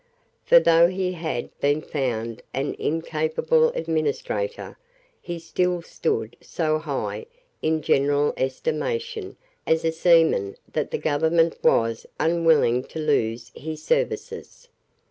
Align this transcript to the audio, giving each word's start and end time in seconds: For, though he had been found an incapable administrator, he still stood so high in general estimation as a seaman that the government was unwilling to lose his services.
For, 0.43 0.59
though 0.59 0.87
he 0.87 1.11
had 1.11 1.51
been 1.59 1.83
found 1.83 2.41
an 2.55 2.73
incapable 2.79 3.69
administrator, 3.75 4.79
he 5.21 5.37
still 5.37 5.83
stood 5.83 6.35
so 6.41 6.79
high 6.79 7.27
in 7.61 7.83
general 7.83 8.33
estimation 8.35 9.35
as 9.67 9.85
a 9.85 9.91
seaman 9.91 10.55
that 10.73 10.89
the 10.89 10.97
government 10.97 11.63
was 11.63 12.07
unwilling 12.19 12.83
to 12.85 12.97
lose 12.97 13.51
his 13.53 13.83
services. 13.83 14.69